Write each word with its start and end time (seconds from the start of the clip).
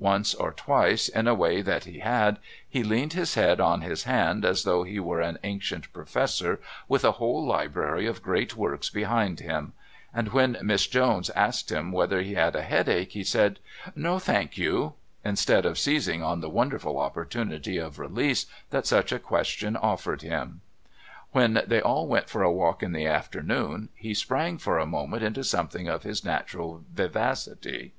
Once 0.00 0.34
or 0.34 0.50
twice, 0.50 1.08
in 1.08 1.28
a 1.28 1.34
way 1.36 1.62
that 1.62 1.84
he 1.84 2.00
had, 2.00 2.40
he 2.68 2.82
leaned 2.82 3.12
his 3.12 3.34
head 3.36 3.60
on 3.60 3.80
his 3.80 4.02
hand 4.02 4.44
as 4.44 4.64
though 4.64 4.82
he 4.82 4.98
were 4.98 5.20
an 5.20 5.38
ancient 5.44 5.92
professor 5.92 6.58
with 6.88 7.04
a 7.04 7.12
whole 7.12 7.46
library 7.46 8.04
of 8.04 8.20
great 8.20 8.56
works 8.56 8.90
behind 8.90 9.38
him, 9.38 9.72
and 10.12 10.32
when 10.32 10.58
Miss 10.62 10.88
Jones 10.88 11.30
asked 11.30 11.70
him 11.70 11.92
whether 11.92 12.22
he 12.22 12.34
had 12.34 12.56
a 12.56 12.62
headache 12.62 13.12
he 13.12 13.22
said: 13.22 13.60
"No, 13.94 14.18
thank 14.18 14.58
you," 14.58 14.94
instead 15.24 15.64
of 15.64 15.78
seizing 15.78 16.24
on 16.24 16.40
the 16.40 16.50
wonderful 16.50 16.98
opportunity 16.98 17.76
of 17.76 18.00
release 18.00 18.46
that 18.70 18.84
such 18.84 19.12
a 19.12 19.18
question 19.20 19.76
offered 19.76 20.22
him. 20.22 20.60
When 21.30 21.62
they 21.68 21.80
all 21.80 22.08
went 22.08 22.28
for 22.28 22.42
a 22.42 22.50
walk 22.52 22.82
in 22.82 22.90
the 22.90 23.06
afternoon, 23.06 23.90
he 23.94 24.12
sprang 24.12 24.58
for 24.58 24.80
a 24.80 24.86
moment 24.86 25.22
into 25.22 25.44
something 25.44 25.86
of 25.86 26.02
his 26.02 26.24
natural 26.24 26.82
vivacity. 26.92 27.92